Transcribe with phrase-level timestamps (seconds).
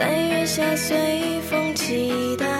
[0.00, 2.59] 在月下随风祈祷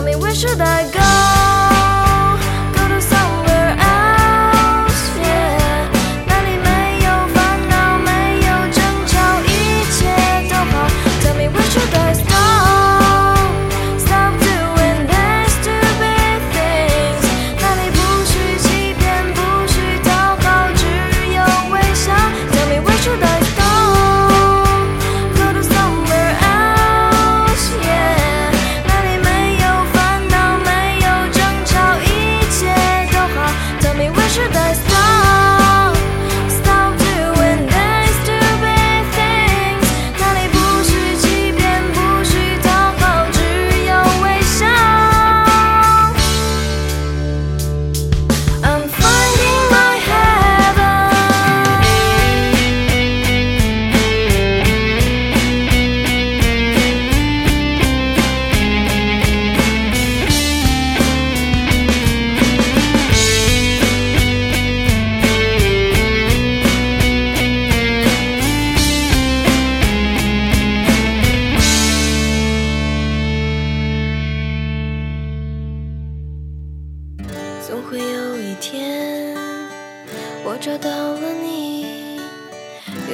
[0.00, 1.39] Tell me where should I go?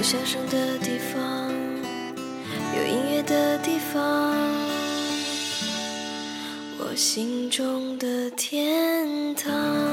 [0.06, 1.50] 笑声的地方
[2.76, 4.32] 有音乐的地方
[6.78, 9.85] 我心中的天堂。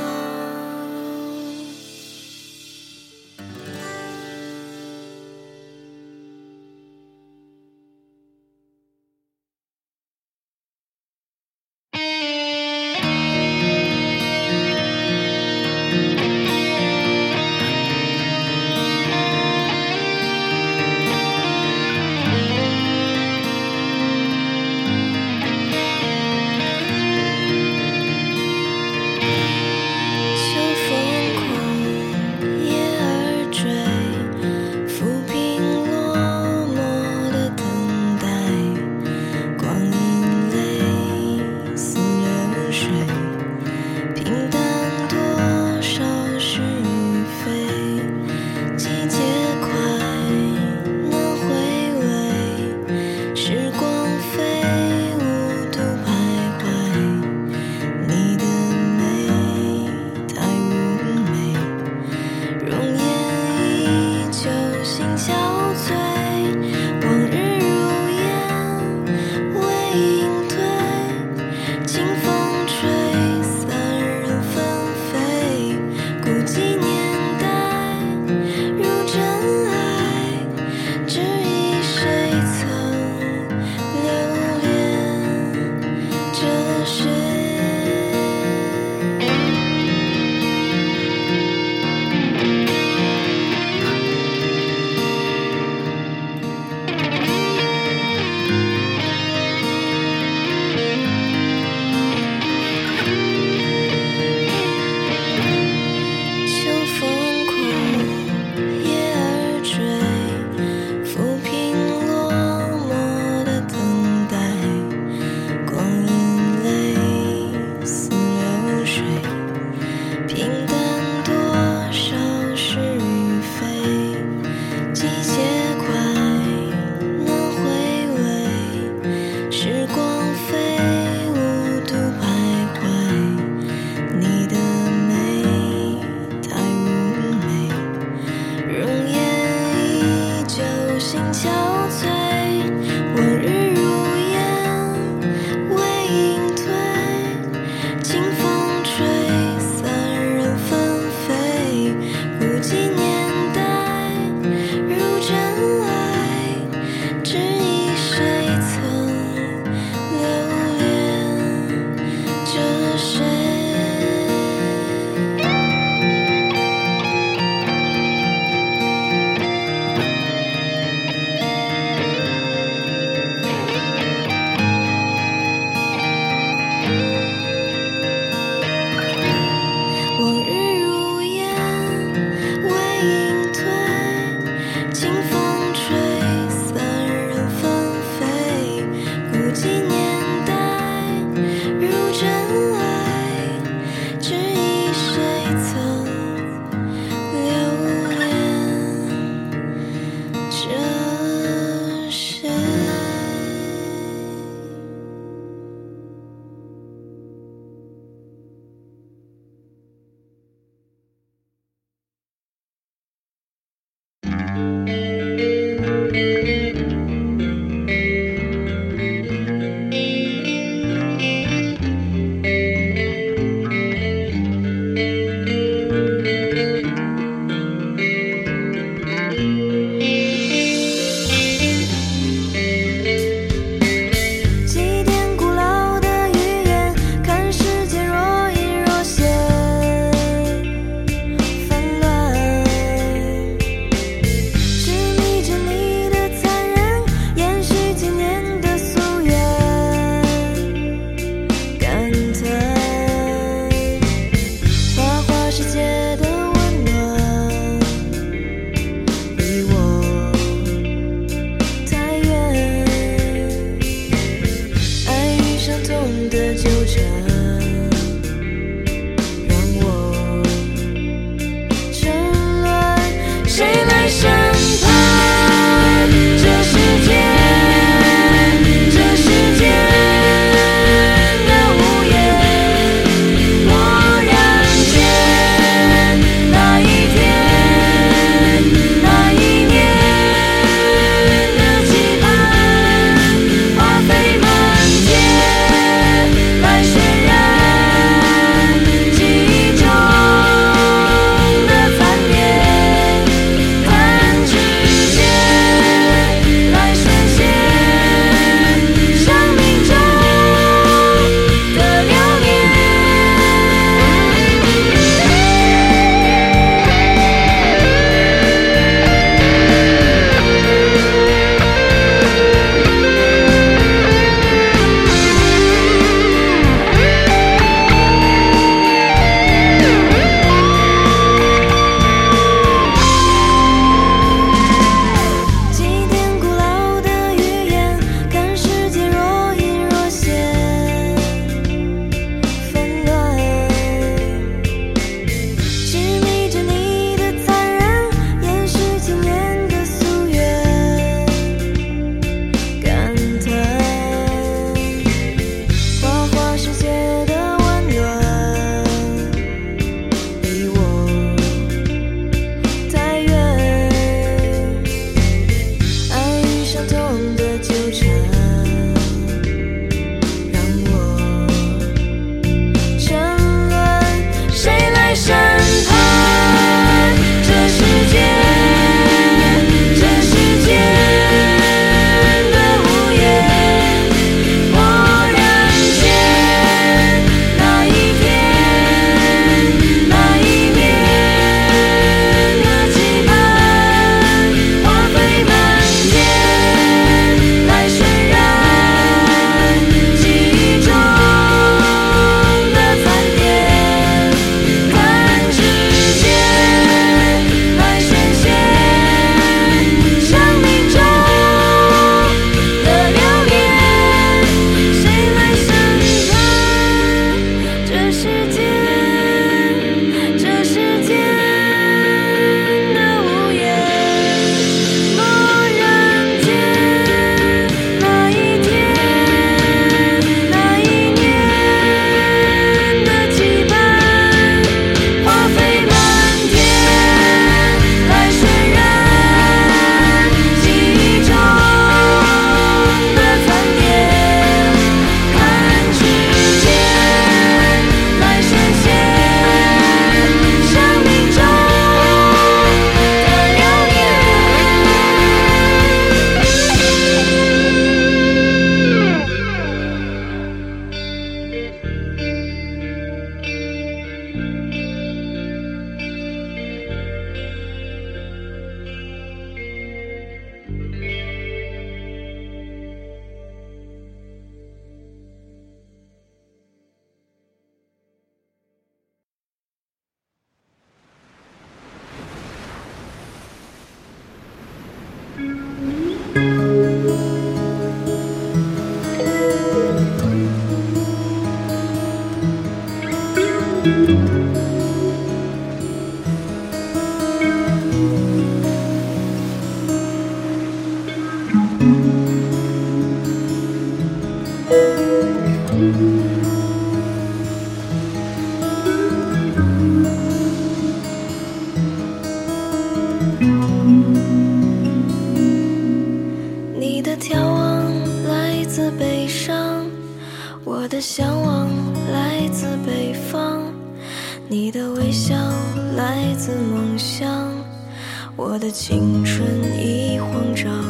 [528.73, 529.47] 青春
[529.79, 530.83] 已慌张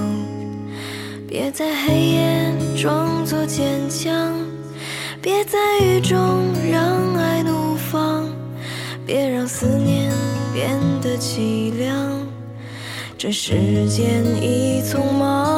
[1.28, 4.34] 别在黑夜装作坚强
[5.22, 8.26] 别在雨中让爱怒放
[9.06, 10.10] 别让思念
[10.54, 12.26] 变得凄凉。
[13.18, 15.53] 这时间已匆忙。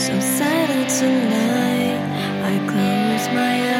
[0.00, 2.00] so silent tonight.
[2.42, 3.79] I close my eyes.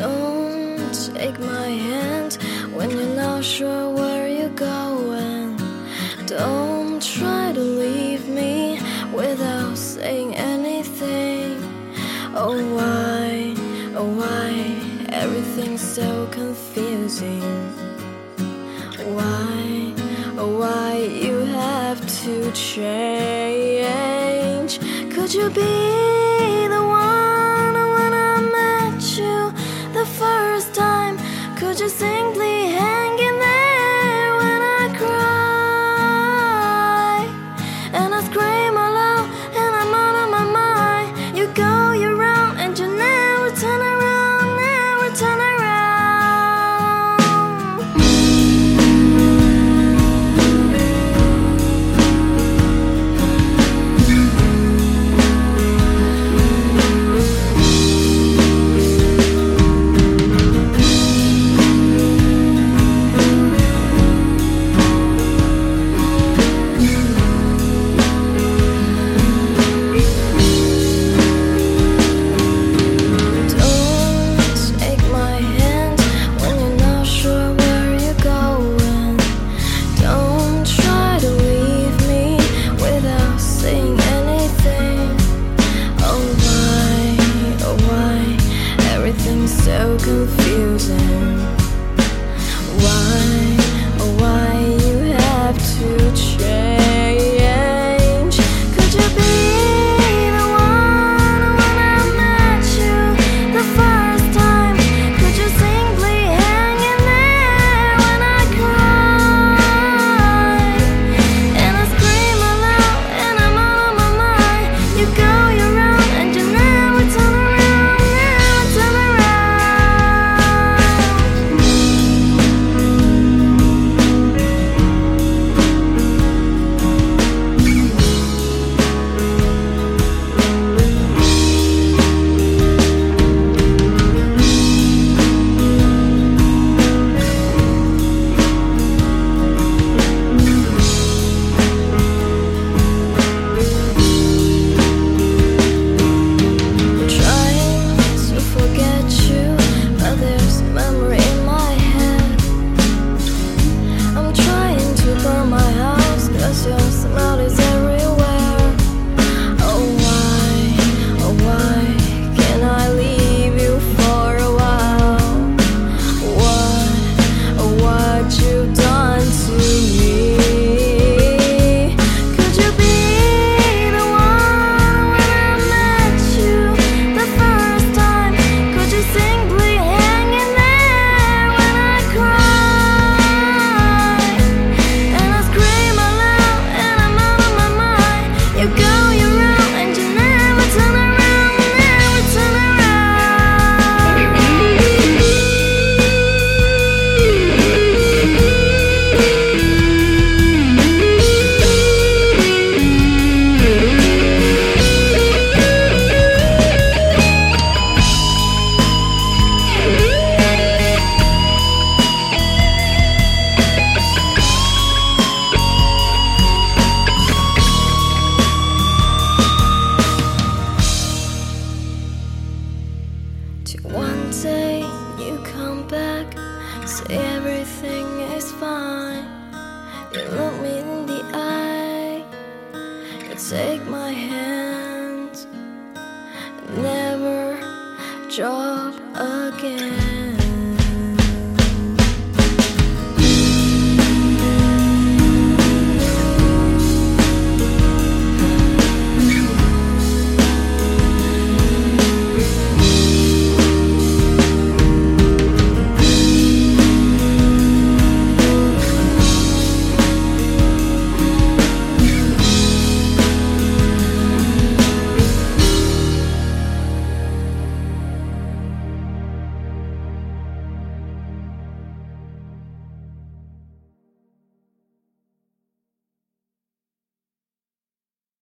[0.00, 2.38] Don't take my hand
[2.72, 5.58] when you're not sure where you're going.
[6.24, 8.80] Don't try to leave me
[9.12, 11.60] without saying anything.
[12.34, 13.54] Oh, why,
[13.94, 14.50] oh, why,
[15.10, 17.42] everything's so confusing.
[19.16, 19.92] Why,
[20.38, 23.29] oh, why, you have to change.